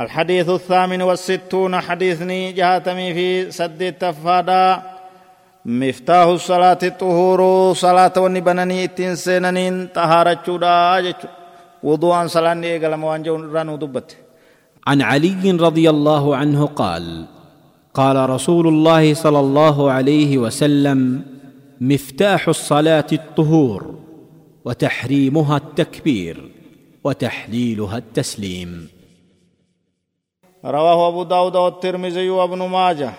الحديث 0.00 0.48
الثامن 0.48 1.02
والستون 1.02 1.80
حديثني 1.80 2.52
جهاتمي 2.52 3.14
في 3.14 3.50
سد 3.50 3.82
التفادا 3.82 4.82
مفتاح 5.64 6.26
الصلاة 6.26 6.78
الطهور 6.82 7.72
صلاة 7.74 8.12
ونبنني 8.16 8.84
اتنسيننين 8.84 9.86
طهارة 9.86 10.38
جودا 10.46 11.14
وضوءا 11.82 12.26
صلاة 12.26 12.62
إيقلم 12.62 13.04
وانجون 13.04 13.78
دبت. 13.78 14.16
عن 14.86 15.02
علي 15.02 15.50
رضي 15.50 15.90
الله 15.90 16.36
عنه 16.36 16.66
قال 16.66 17.26
قال 17.94 18.30
رسول 18.30 18.68
الله 18.68 19.14
صلى 19.14 19.40
الله 19.40 19.90
عليه 19.90 20.38
وسلم 20.38 21.22
مفتاح 21.80 22.48
الصلاة 22.48 23.06
الطهور 23.12 23.94
وتحريمها 24.64 25.56
التكبير 25.56 26.50
وتحليلها 27.04 27.98
التسليم. 27.98 28.93
رواه 30.64 31.08
أبو 31.08 31.22
داود 31.22 31.56
والترمذي 31.56 32.30
وابن 32.30 32.58
ماجه. 32.58 33.12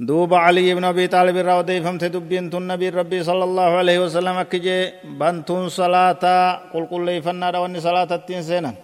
دوب 0.00 0.34
علي 0.34 0.74
بن 0.74 0.84
أبي 0.84 1.06
طالب 1.08 1.36
الراودي 1.36 1.80
فهمت 1.82 2.04
دبين 2.04 2.52
النبي 2.54 2.88
ربي 2.88 3.22
صلى 3.22 3.44
الله 3.44 3.62
عليه 3.62 3.98
وسلم 4.04 4.36
أكجي 4.36 4.92
بنتون 5.04 5.68
صلاة 5.68 6.24
قل 6.72 6.84
قل 6.90 7.04
لي 7.06 7.22
فنا 7.22 7.58
واني 7.58 7.80
صلاة 7.80 8.10
التنسينا 8.14 8.74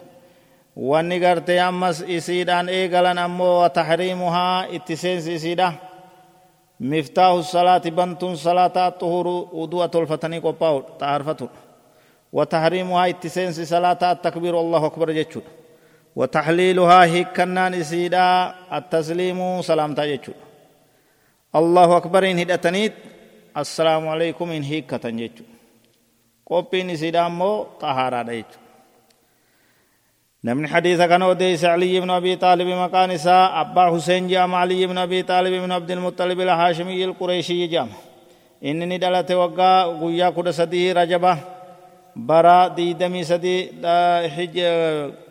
واني 0.77 1.27
قرتي 1.27 1.61
أمس 1.61 2.03
إسيدان 2.03 2.69
إيقلن 2.69 3.19
أمو 3.19 3.65
وتحريمها 3.65 4.75
إتسينس 4.75 5.29
إسيدا. 5.29 5.73
مفتاح 6.81 7.27
الصلاة 7.27 7.85
بنتون 7.99 8.35
صلاة 8.37 8.89
الطهور 8.89 9.27
ودوة 9.53 9.91
الفتني 9.95 10.39
قباو 10.39 10.83
تعرفتون 10.99 11.49
وتحريمها 12.33 13.09
إتسينس 13.09 13.61
صلاة 13.61 14.13
التكبير 14.13 14.61
الله 14.61 14.87
أكبر 14.87 15.11
جتشون 15.13 15.43
وتحليلها 16.17 17.05
هيكنان 17.05 17.75
إسيدا 17.75 18.55
التسليم 18.73 19.63
سلامتا 19.63 20.05
يجو 20.05 20.33
الله 21.57 21.97
أكبر 21.97 22.31
إن 22.31 22.39
هدتنيت. 22.39 22.95
السلام 23.57 24.09
عليكم 24.09 24.51
إن 24.51 24.63
هيكة 24.63 25.09
يجو 25.09 25.45
قوبين 26.47 26.91
إسيدا 26.91 27.29
مو 27.29 27.67
طهارة 27.81 28.31
يجو 28.31 28.61
نمن 30.45 30.69
حديث 30.69 31.01
كان 31.01 31.23
وديس 31.23 31.65
علي 31.65 32.01
بن 32.01 32.11
أبي 32.11 32.37
طالب 32.37 32.69
مكان 32.69 33.11
إساء 33.11 33.61
أبا 33.61 33.95
حسين 33.95 34.29
جام 34.29 34.55
علي 34.55 34.87
بن 34.87 34.99
أبي 34.99 35.23
طالب 35.23 35.63
بن 35.63 35.73
عبد 35.73 35.91
المطلب 35.91 36.41
الهاشمي 36.41 37.05
القريشي 37.05 37.67
جام. 37.67 37.89
إنني 38.65 38.99
دلت 38.99 39.31
وقا 39.33 39.83
قويا 39.83 40.31
كد 40.31 40.75
رجبة. 40.99 41.39
Bara 42.17 42.69
diidamii 42.77 43.25
sadi 43.25 43.55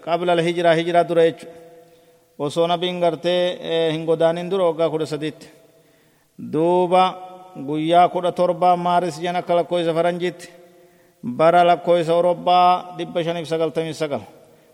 qabla 0.05 0.31
alhijiraa 0.33 0.73
hijiraa 0.73 1.03
dura 1.03 1.23
jechu 1.23 1.47
osoo 2.39 2.67
nabiin 2.67 2.99
gartee 2.99 3.91
hin 3.91 4.05
godaanin 4.05 4.49
dura 4.49 4.65
waggaa 4.65 4.89
kudha 4.89 5.05
sadiitti 5.05 5.47
duuba 6.53 7.03
guyyaa 7.67 8.09
kudha 8.09 8.31
torba 8.31 8.75
maaris 8.77 9.21
jan 9.21 9.35
akka 9.35 9.55
lakkoofsa 9.55 9.93
faranjiitti 9.93 10.49
bara 11.23 11.63
lakkoofsa 11.67 12.13
orobbaa 12.15 12.95
dhibba 12.97 13.23
shaniif 13.23 13.47
sagaltamii 13.47 13.93
sagal 13.93 14.21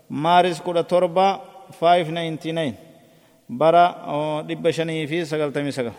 maaris 0.08 0.60
kudha 0.60 0.82
torba 0.84 1.40
599 1.80 2.72
bara 3.50 3.84
dhibba 4.48 4.72
shanii 4.72 5.06
fi 5.06 5.26
sagaltamii 5.26 5.72
sagal 5.72 5.92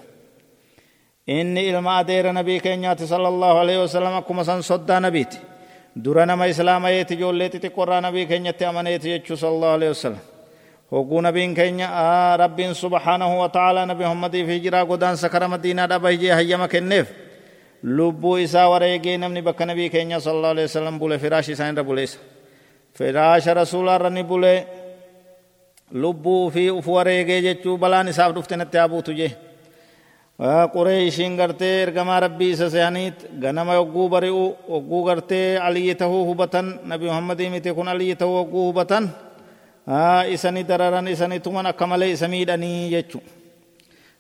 inni 1.27 1.61
ilma 1.69 1.97
adeera 1.97 2.33
nabii 2.33 2.59
keenyaati 2.59 3.07
sala 3.07 3.27
allahu 3.27 3.57
alaihi 3.61 3.81
wasalam 3.81 4.15
akkuma 4.21 4.43
san 4.43 4.63
soddaa 4.63 4.99
nabiiti 4.99 5.37
dura 5.95 6.25
nama 6.25 6.45
islaamayeeti 6.47 7.13
ijoollee 7.13 7.49
xixiqqoorraa 7.49 8.01
nabii 8.01 8.25
keenyatti 8.25 8.65
amaneeti 8.65 9.09
jechuu 9.09 9.37
sallallahu 9.37 9.73
alaihi 9.77 9.89
wasallam 9.95 10.19
hogguu 10.91 11.21
nabiin 11.21 11.55
keenya 11.55 11.87
rabbiin 12.37 12.73
subhaanahu 12.75 13.39
wa 13.39 13.49
ta'ala 13.49 13.85
nabi 13.85 14.03
muhammadiif 14.03 14.47
hijiraa 14.47 14.85
godaansa 14.85 15.29
kara 15.29 15.47
madiinaa 15.47 15.87
dhaba 15.89 16.09
hijee 16.09 16.31
hayyama 16.33 16.67
kenneef 16.67 17.07
lubbuu 17.83 18.37
isaa 18.37 18.69
wareegee 18.69 19.17
namni 19.17 19.41
bakka 19.41 19.65
nabii 19.65 19.89
keenya 19.89 20.19
sallallahu 20.19 20.51
alaihi 20.51 20.67
wasallam 20.69 20.99
bule 20.99 21.19
firaash 21.19 21.49
isaan 21.49 21.73
irra 21.73 21.83
buleessa 21.83 22.19
firaasha 22.97 23.53
rasuulaarra 23.53 24.09
ni 24.09 24.23
bule 24.23 24.67
lubbuu 25.91 26.49
fi 26.51 26.69
uf 26.71 26.87
wareegee 26.87 27.41
jechuu 27.41 27.77
balaan 27.77 28.07
isaaf 28.07 28.33
dhufte 28.35 28.55
natti 28.55 28.77
haa 28.77 28.87
buutu 28.87 29.13
jee 29.13 29.31
bari'u 34.09 34.55
yogguu 34.69 35.03
gartee 35.07 35.59
aliyyi 35.59 35.95
tahuu 35.95 36.23
hubatan 36.29 36.79
nabi 36.91 37.05
muhammadii 37.11 37.49
miti 37.49 37.73
kun 37.73 37.87
aliyyi 37.87 38.15
tahuu 38.15 38.37
yogguu 38.37 38.63
hubatan 38.71 39.09
isani 40.31 40.63
dararan 40.63 41.07
isani 41.07 41.39
tuman 41.43 41.65
akka 41.65 41.87
malee 41.87 42.11
isa 42.15 42.27
miidhanii 42.27 42.89
jechu 42.93 43.19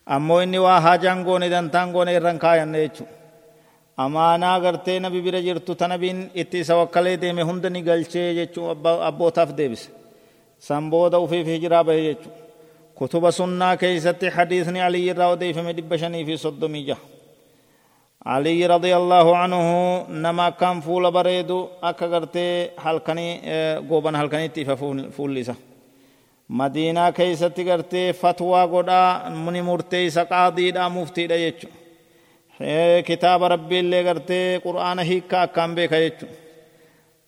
ammoo 0.05 0.41
inni 0.43 0.59
waa 0.59 0.79
haajaan 0.85 1.23
goone 1.23 1.47
dantaan 1.49 1.91
goone 1.95 2.11
irran 2.13 2.37
kaayanne 2.43 2.79
jechu 2.83 3.07
amaanaa 3.97 4.59
gartee 4.59 4.99
nabi 4.99 5.21
bira 5.21 5.39
jirtu 5.47 5.71
ta 5.75 5.87
nabiin 5.87 6.19
itti 6.35 6.59
isa 6.59 6.75
wakkalee 6.81 7.17
deeme 7.21 7.43
hunda 7.47 7.69
ni 7.69 7.81
galchee 7.81 8.33
jechuu 8.39 8.65
abbootaaf 9.09 9.55
deebise 9.57 9.87
san 10.67 10.89
booda 10.91 11.17
ufiif 11.19 11.47
hijiraa 11.47 11.83
bahe 11.83 12.01
jechuu 12.07 12.31
كتب 12.99 13.29
سنة 13.29 13.75
كيست 13.75 14.25
حديثني 14.25 14.81
علي 14.81 15.11
الراودي 15.11 15.53
في 15.53 15.61
مدبشني 15.61 16.25
في 16.25 16.37
صدمي 16.37 16.81
جه 16.83 16.97
علي 18.25 18.65
رضي 18.65 18.95
الله 18.95 19.37
عنه 19.37 19.63
نما 20.09 20.49
كان 20.49 20.81
فول 20.81 21.11
بريدو 21.11 21.67
أكا 21.83 22.05
قرتي 22.05 22.69
حلقني 22.77 23.29
قوبان 23.89 24.17
حلقني 24.17 24.47
تيفا 24.47 24.75
فول 25.15 25.35
لسا 25.35 25.55
مدينة 26.49 27.09
كيست 27.09 27.59
قرتي 27.59 28.13
فتوى 28.13 28.63
قدا 28.63 29.29
مني 29.29 29.61
مرتي 29.61 30.09
سقاضي 30.09 30.71
دا 30.71 30.87
مفتي 30.87 31.27
دا 31.27 31.35
يجو. 31.35 31.69
كتاب 33.07 33.43
ربي 33.43 33.79
اللي 33.79 34.09
قرتي 34.09 34.57
قرآن 34.57 34.99
هيكا 34.99 35.45
كان 35.45 35.75
بيكا 35.75 35.95
يجو. 35.95 36.27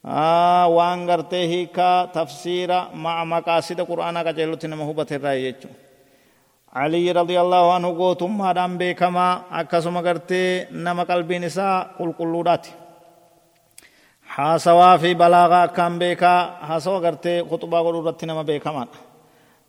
waan 0.04 1.06
gartee 1.06 1.48
hiikaa 1.48 2.08
tafsiira 2.08 2.90
ma'a 2.94 3.26
maqaasida 3.26 3.86
qura'aanaa 3.86 4.24
qajeelutti 4.24 4.68
nama 4.68 4.86
hubate 4.86 5.16
irraa 5.16 5.36
jechuudha. 5.36 5.76
Aliyyi 6.74 7.14
radiyallahu 7.14 7.70
anhu 7.78 7.94
gootummaadhaan 7.96 8.78
beekamaa 8.78 9.46
akkasuma 9.60 10.02
gartee 10.02 10.68
nama 10.72 11.06
qalbiin 11.06 11.44
isaa 11.44 11.86
qulqulluudhaati. 11.98 12.72
Haasawaa 14.36 14.98
fi 14.98 15.16
balaagaa 15.16 15.64
akkaan 15.64 16.00
beekaa 16.00 16.58
haasawa 16.62 17.00
gartee 17.02 17.44
kutubaa 17.44 17.84
godhuu 17.84 18.02
irratti 18.02 18.26
nama 18.26 18.44
beekamaadha. 18.44 18.98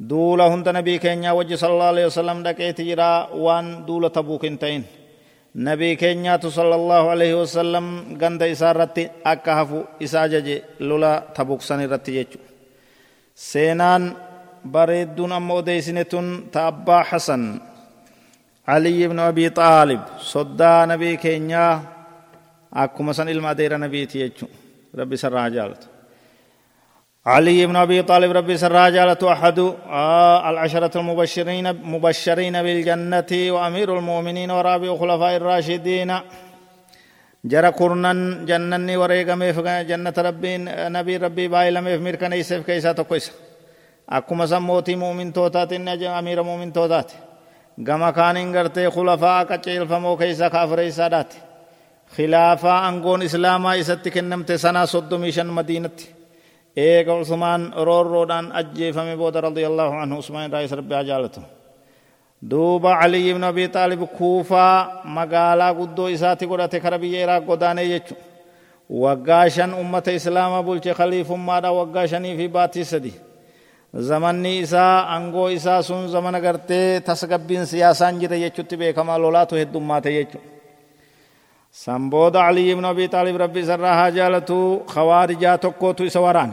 Duula 0.09 0.49
hunda 0.51 0.73
nabii 0.73 0.99
keenyaa 0.99 1.35
wajji 1.35 1.57
sallallahu 1.57 1.89
alaihi 1.95 2.07
wasallam 2.11 2.43
dhaqeeti 2.45 2.85
jira 2.85 3.29
waan 3.45 3.87
duula 3.87 4.11
tabuuk 4.11 4.43
hin 4.43 4.59
ta'in. 4.59 4.85
nabii 5.55 5.97
keenyaatu 5.97 6.51
sallallahu 6.51 7.07
alaihi 7.15 7.37
wasallam 7.43 7.87
ganda 8.21 8.47
isaa 8.47 8.71
irratti 8.75 9.05
akka 9.25 9.55
hafu 9.55 9.79
isa 10.01 10.23
ajaje 10.23 10.63
lola 10.81 11.13
tabuksan 11.37 11.81
irratti 11.87 12.13
jechu 12.19 12.39
seenaan 13.35 14.17
bareedduun 14.75 15.33
amma 15.33 15.55
odeysine 15.61 16.05
tun 16.05 16.27
ta 16.53 16.67
abbaa 16.73 17.05
hasan 17.11 17.45
علي 18.69 19.09
بن 19.11 19.19
أبي 19.19 19.49
طالب 19.51 20.01
صدى 20.33 20.75
نبي 20.93 21.17
كينيا 21.17 21.83
أكما 22.75 23.13
سن 23.13 23.29
إلما 23.29 23.53
دير 23.59 23.77
نبي 23.77 24.07
تيجو 24.07 24.47
ربي 24.95 25.17
سر 25.17 25.37
عجالت 25.37 25.83
علي 27.27 27.67
بن 27.67 27.77
ابي 27.77 28.03
طالب 28.03 28.31
ربي 28.33 28.57
سراجالة 28.57 29.33
احد 29.33 29.59
آه 29.59 30.51
العشرة 30.51 30.99
المبشرين 31.01 31.67
مبشرين 31.93 32.63
بالجنة 32.63 33.31
وامير 33.55 33.99
المؤمنين 33.99 34.51
ورابع 34.51 34.97
خلفاء 34.97 35.37
الراشدين 35.37 36.11
جرى 37.45 37.71
كرنا 37.79 38.13
جنني 38.49 38.97
وريقمي 38.97 39.53
جنة 39.91 40.15
ربي 40.19 40.53
نبي 40.97 41.17
ربي 41.17 41.49
بايلمي 41.49 41.99
في 41.99 42.05
مركن 42.05 42.33
يسف 42.33 42.67
كيسا 42.67 42.93
تقويس 42.93 43.33
akkuma 44.19 44.47
san 44.47 44.63
mootii 44.63 44.97
muumintootaati 44.97 45.77
amiira 46.19 46.43
muumintootaati 46.49 47.15
gama 47.87 48.13
kaaniin 48.13 48.51
gartee 48.53 48.91
khulafaa 48.95 49.45
qaceelfamoo 49.51 50.17
keessa 50.21 50.51
kaafire 50.55 50.85
isaadhaati 50.87 51.39
khilaafaa 52.17 52.79
angoon 52.89 53.23
islaamaa 53.29 53.75
isatti 53.83 54.11
kennamte 54.17 54.59
sanaa 54.65 54.87
soddomii 54.95 55.33
shan 55.37 55.47
madiinatti 55.59 56.07
eega 56.77 57.15
usmaan 57.15 57.73
roorroodhaan 57.87 58.47
ajjeefame 58.61 59.17
booda 59.17 59.41
radiyallaahu 59.49 59.95
anhu 60.03 60.19
usmaan 60.23 60.53
raayis 60.53 60.73
rabbi 60.81 60.95
ajaalatu 60.95 61.41
duuba 62.51 62.91
aliy 63.05 63.31
ibnu 63.31 63.47
abi 63.47 63.65
xaalib 63.75 64.03
kuufaa 64.19 65.03
magaalaa 65.17 65.73
guddoo 65.79 66.09
isaati 66.09 66.47
godhate 66.47 66.79
kara 66.85 66.99
biyya 67.03 67.21
iraaq 67.25 67.45
godaanee 67.51 67.89
jechu 67.93 68.15
waggaa 69.03 69.49
shan 69.55 69.75
ummata 69.83 70.11
islaamaa 70.19 70.63
bulche 70.67 70.93
khaliifummaadha 70.99 71.71
waggaa 71.79 72.07
shanii 72.13 72.37
fi 72.41 72.47
baatii 72.57 72.85
sadi 72.93 73.13
zamanni 74.09 74.59
isaa 74.65 75.07
angoo 75.17 75.49
isaa 75.59 75.83
sun 75.83 76.09
zamana 76.09 76.41
gartee 76.41 77.01
tasgabbiin 77.01 77.67
siyaasaan 77.67 78.19
jire 78.21 78.39
jechutti 78.45 78.77
beekamaa 78.81 79.19
lolaatu 79.25 79.55
heddummaate 79.61 80.11
jechuudha 80.17 80.49
سنبود 81.73 82.37
علي 82.37 82.75
بن 82.75 82.85
ابي 82.85 83.07
طالب 83.09 83.37
ربي 83.37 83.65
سراها 83.65 84.09
جالتو 84.09 84.81
خوارجا 84.87 85.57
تكوتو 85.57 86.09
سوران 86.09 86.53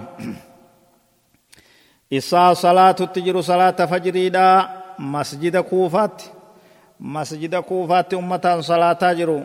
isaa 2.12 2.56
salaatutti 2.56 3.22
jiru 3.22 3.44
salaata 3.44 3.88
fajriidhaa 3.88 4.70
masjida 4.98 5.64
kuufaatti 5.64 6.32
masjida 7.00 7.62
kuufaatti 7.62 8.16
ummataan 8.16 8.64
salaataa 8.64 9.14
jiru 9.20 9.38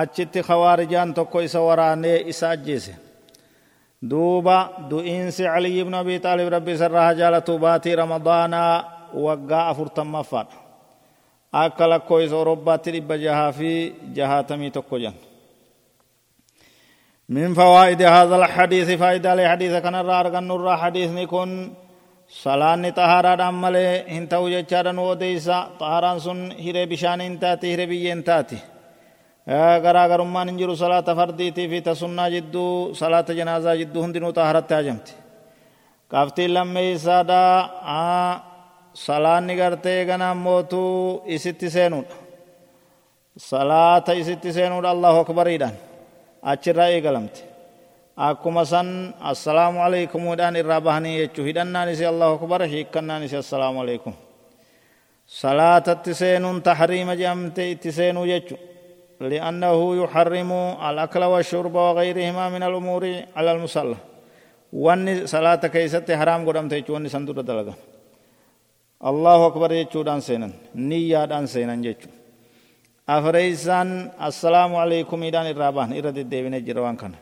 achitti 0.00 0.42
khawaarijaan 0.48 1.14
tokko 1.14 1.40
isa 1.46 1.60
waraanee 1.60 2.16
isa 2.32 2.50
ajjeese 2.54 2.94
duuba 4.10 4.56
du'iinsi 4.90 5.42
caliy 5.52 5.80
ibnu 5.82 5.96
abi 6.02 6.14
xaalib 6.24 6.48
rabbi 6.56 6.72
isarraa 6.76 7.14
jaalatu 7.20 7.52
baatii 7.64 7.94
ramadaanaa 8.02 8.74
waggaa 9.26 9.64
afurtammaffaadha 9.70 10.56
akka 11.52 11.84
lakkoo 11.92 12.20
isa 12.26 12.36
orobbaatti 12.42 12.90
dhibba 12.94 13.16
jahaa 13.24 13.52
fi 13.58 13.70
jahaatamii 14.16 14.70
tokko 14.78 14.98
jan 15.04 15.16
من 17.28 17.54
فوائد 17.54 18.02
هذا 18.02 18.36
الحديث 18.36 18.88
فائدة 19.02 19.34
لحديث 19.34 19.72
كان 19.84 19.94
الرار 19.94 20.26
النور 20.38 20.76
حديث 20.76 21.10
نكون 21.20 21.50
صلاة 22.44 22.90
طهارة 22.90 23.42
عمله 23.42 23.88
هنتا 24.16 24.36
وجهارا 24.44 25.00
وديسا 25.00 25.58
طهاران 25.80 26.18
سن 26.24 26.40
هيري 26.64 26.86
بشان 26.86 27.20
انتاتي 27.20 27.66
هيري 27.72 27.86
بيين 27.86 28.24
تاتي 28.24 28.58
garaagarummaan 29.84 30.48
hin 30.48 30.58
jiru 30.60 30.74
salaata 30.76 31.12
fardiitii 31.16 31.68
fi 31.72 31.78
tasunnaa 31.88 32.28
jidduu 32.34 32.94
salaata 33.00 33.32
janaazaa 33.38 33.76
jidduu 33.80 34.02
hundinuu 34.04 34.32
xaaharatti 34.36 34.74
hajamti 34.78 35.12
qabxiin 36.12 36.52
lammeeysaadha 36.56 37.40
salaanni 38.94 39.56
gartee 39.56 40.04
ganaan 40.04 40.36
mootuu 40.36 41.22
isitti 41.26 41.70
seenuudha 41.70 42.14
salaata 43.36 44.12
isitti 44.12 44.52
seenuudha 44.52 44.90
allahu 44.90 45.18
akbariidhaan 45.24 45.76
achirraa 46.42 46.88
eegalamte 46.88 47.40
akkuma 48.16 48.64
san 48.64 49.14
assalaamu 49.20 49.78
aleykumudhaan 49.82 50.56
irraa 50.56 50.80
bahanii 50.80 51.18
jechuu 51.18 51.44
hidhannaan 51.44 51.88
isi 51.94 52.06
allahu 52.06 52.34
akbar 52.34 52.62
hiikkannaan 52.72 53.22
isi 53.22 53.36
assalaamu 53.36 53.80
aleykum 53.80 54.14
salaatatti 55.26 56.14
seenuun 56.14 56.62
tahriima 56.62 57.14
jedhamte 57.20 57.70
itti 57.70 57.92
seenuu 57.92 58.26
jechuu 58.26 58.58
لأنه 59.20 59.78
يحرم 60.02 60.52
الأكل 60.88 61.22
والشرب 61.24 61.74
وغيرهما 61.74 62.48
من 62.54 62.62
الأمور 62.62 63.02
على 63.36 63.52
المصلى 63.52 63.96
وان 64.72 65.26
صلاة 65.26 65.62
كيست 65.74 66.10
حرام 66.10 66.48
قدام 66.48 66.68
تيجو 66.68 66.94
وان 66.94 67.08
سندور 67.08 67.42
دلغا 69.02 69.10
الله 69.10 69.46
أكبر 69.46 69.72
يجو 69.72 70.02
دان 70.02 70.20
سينن 70.20 70.52
نية 70.74 71.24
دان 71.24 71.46
سينن 71.46 71.84
يجو 71.84 72.10
أفريسان 73.08 74.10
السلام 74.28 74.76
عليكم 74.76 75.22
إدان 75.22 75.46
الرابان 75.46 75.92
إرد 75.98 76.18
الدين 76.18 76.64
جروان 76.64 76.96
كان 76.96 77.14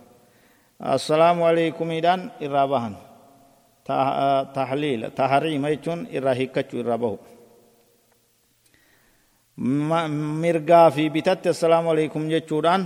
السلام 0.82 1.42
عليكم 1.42 1.90
إدان 1.90 2.30
الرابان 2.42 2.94
تحليل 4.58 5.00
تحريم 5.10 5.66
يجون 5.66 6.06
إرهيكتشو 6.16 6.80
الرابه 6.80 7.18
mirgaa 10.42 10.90
fi 10.90 11.08
bitatte 11.10 11.48
assalaamu 11.48 11.90
alaikum 11.90 12.28
jechuudhaan 12.28 12.82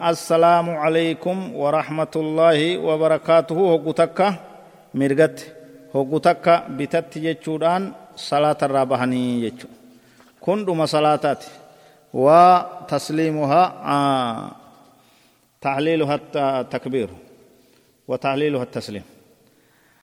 assalaamu 0.00 0.80
alaikum 0.80 1.52
warahmatullaahi 1.62 2.76
wabarakaatuhu 2.80 3.68
hoggu 3.68 3.92
takka 3.92 4.34
mirgatti 4.94 5.61
hoggu 5.94 6.18
takka 6.26 6.54
bitatti 6.78 7.18
jechuudhaan 7.26 7.84
salaata 8.28 8.64
irraa 8.68 8.86
bahanii 8.92 9.40
jechu 9.44 9.66
kun 10.44 10.58
dhuma 10.66 10.86
salaataati 10.94 11.48
wa 12.24 12.40
tasliimuhaa 12.90 13.66
tahliiluha 15.64 16.16
takbiiru 16.74 17.16
wa 18.10 18.16
tahliiluha 18.24 18.66
tasliim 18.66 19.06